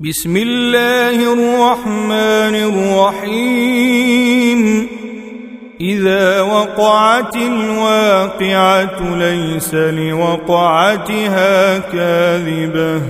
[0.00, 2.54] بسم الله الرحمن
[3.22, 4.88] الرحيم.
[5.80, 13.02] إذا وقعت الواقعة ليس لوقعتها كاذبة.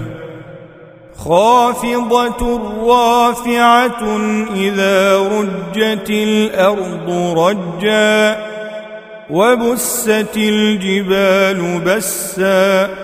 [1.16, 4.16] خافضة رافعة
[4.54, 8.44] إذا رجت الأرض رجا.
[9.30, 13.03] وبست الجبال بسّا.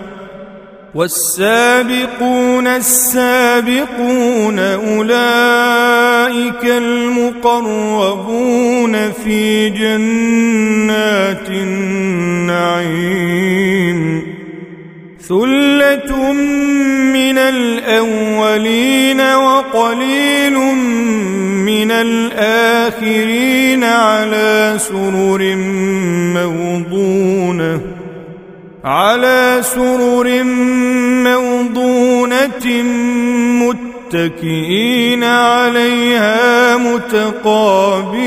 [0.95, 5.03] والسابقون السابقون أولئك
[6.65, 8.31] المقربون
[9.11, 13.01] في جنات النعيم.
[15.27, 16.31] ثلة
[17.13, 20.57] من الأولين وقليل
[21.65, 25.55] من الآخرين على سرر
[26.35, 27.80] موضونة
[28.83, 30.43] على سرر
[31.23, 32.83] موضونة
[33.61, 38.21] متكئين عليها متقابلين.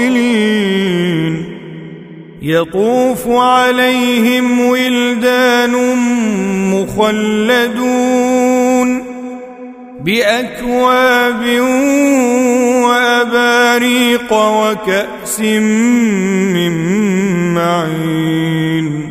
[2.43, 5.73] يطوف عليهم ولدان
[6.75, 8.25] مخلدون
[10.05, 11.61] بأكواب
[12.85, 16.75] وأباريق وكأس من
[17.55, 19.11] معين.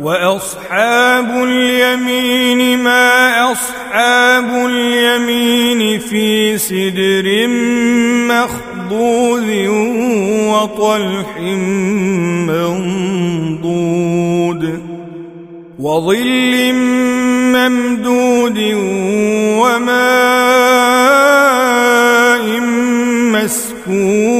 [0.00, 7.46] وأصحاب اليمين ما أصحاب اليمين في سدر
[8.28, 9.48] مخضود
[10.48, 11.38] وطلح
[12.48, 14.62] منضود
[15.78, 16.72] وظل
[17.54, 18.58] ممدود
[19.60, 20.80] وماء
[23.32, 24.39] مسكوب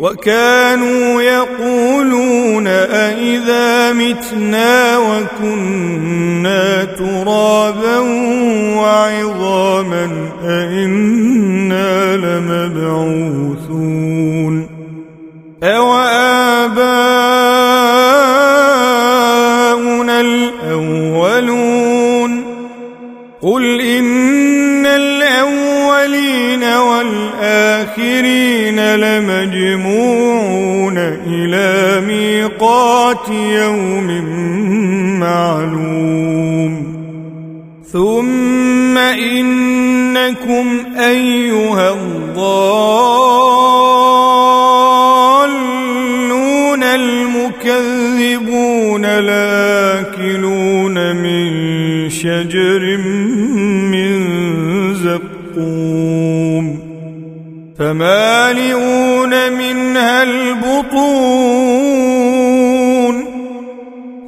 [0.00, 7.98] وكانوا يقولون أئذا متنا وكنا ترابا
[8.76, 10.08] وعظاما
[10.44, 13.60] أئنا لمبعوثون
[15.62, 17.00] أوآباؤنا
[20.20, 21.70] الأولون
[23.42, 23.79] قل
[38.60, 40.66] ثم إنكم
[40.98, 42.42] أيها الضالون
[47.62, 48.22] المكذبون
[49.18, 50.56] لآكلون
[51.16, 51.50] من
[52.10, 52.96] شجر
[53.92, 54.20] من
[54.94, 56.80] زقوم
[57.78, 61.89] فمالئون منها البطون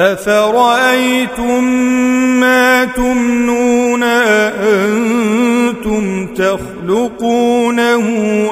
[0.00, 1.64] أفرأيتم
[2.40, 5.20] ما تمنون أأنتم
[6.26, 8.06] تخلقونه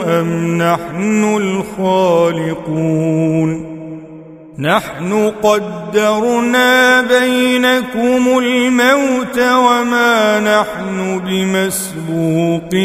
[0.06, 1.37] أم نحن
[1.81, 2.99] الخالقون
[4.59, 12.79] نحن قدرنا بينكم الموت وما نحن بمسبوقين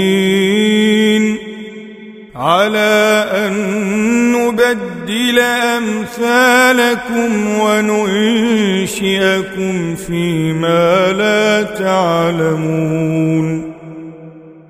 [2.35, 3.53] على أن
[4.31, 5.39] نبدل
[5.79, 9.15] أمثالكم وننشئكم
[9.95, 13.73] فيما لا تعلمون.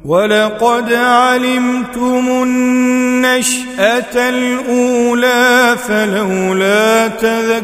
[0.06, 7.64] ولقد علمتم النشأة الأولى فلولا تذكرون.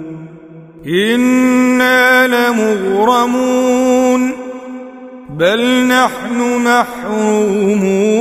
[0.87, 4.31] إنا لمغرمون
[5.29, 8.11] بل نحن محرومون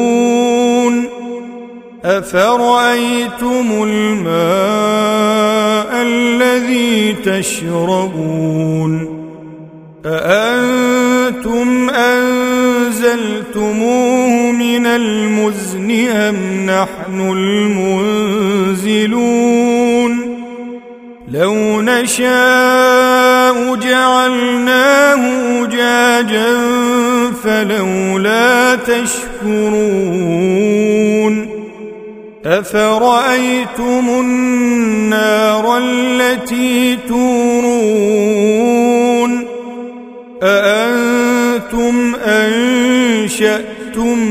[2.04, 4.32] أفرأيتم الماء
[6.02, 9.20] الذي تشربون
[10.06, 13.50] أأنتم أنزلتموه
[14.52, 16.36] من المزن أم
[16.66, 17.20] نحن
[18.40, 20.39] المنزلون
[21.30, 25.22] لو نشاء جعلناه
[25.64, 26.56] أجاجا
[27.44, 30.00] فلولا تشكرون
[32.46, 38.50] أفرأيتم النار التي تورون
[40.42, 43.70] أأنتم أنشأتم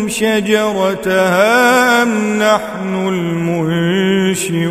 [0.09, 4.69] شجرتها أم نحن المنشئون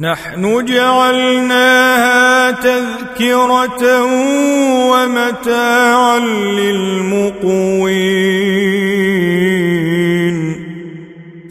[0.00, 4.04] نحن جعلناها تذكرة
[4.90, 7.38] ومتاعا للمقوين.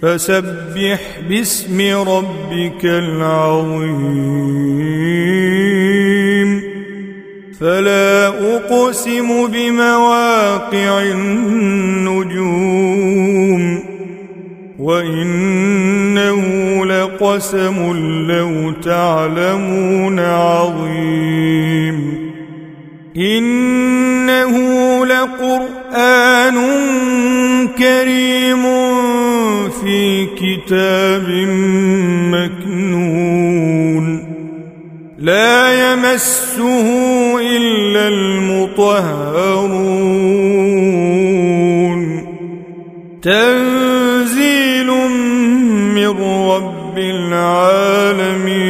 [0.01, 0.99] فسبح
[1.29, 4.27] باسم ربك العظيم.
[7.59, 12.37] فلا أقسم بمواقع النجوم.
[14.79, 15.86] وإنه
[17.21, 17.77] لقسم
[18.29, 21.97] لو تعلمون عظيم.
[23.17, 24.55] إنه
[25.05, 26.57] لقرآن
[27.77, 28.63] كريم
[29.69, 31.27] في كتاب
[32.33, 34.05] مكنون.
[35.19, 36.87] لا يمسه
[37.39, 39.17] إلا المطهرون.
[43.21, 44.87] تنزيل
[45.95, 46.09] من
[46.49, 48.67] رب العالمين.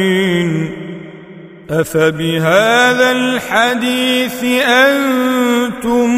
[1.70, 6.10] أفبهذا الحديث أنتم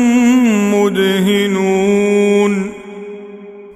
[0.74, 2.72] مدهنون.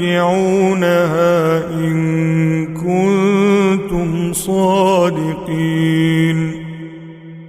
[0.00, 5.80] ترجعونها إن كنتم صادقين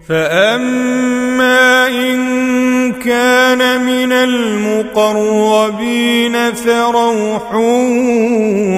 [0.08, 2.22] فأما إن
[2.92, 5.54] كان من المقربين
[6.54, 7.56] فروح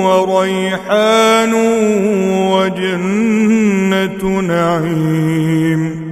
[0.05, 1.53] وريحان
[2.53, 6.03] وجنة نعيم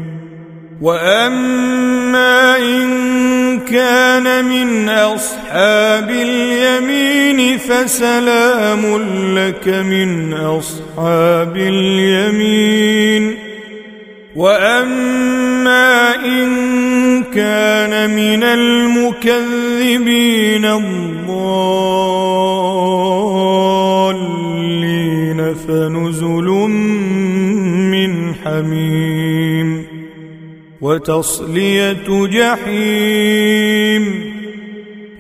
[0.82, 3.11] واما ان
[3.72, 8.82] كان من أصحاب اليمين فسلام
[9.36, 13.36] لك من أصحاب اليمين.
[14.36, 16.51] وأما إن
[17.24, 19.46] كان من المكذبين
[20.66, 21.42] الضالين
[25.68, 26.48] فنزل
[27.92, 29.11] من حميم
[30.82, 34.04] وتصلية جحيم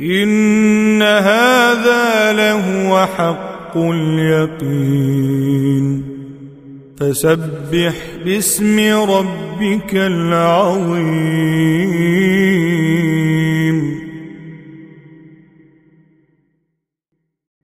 [0.01, 5.41] إن هذا لهو حق اليقين.
[6.99, 7.93] فسبح
[8.25, 11.51] باسم ربك العظيم.